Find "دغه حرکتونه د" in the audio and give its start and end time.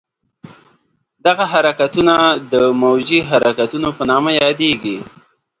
1.25-2.53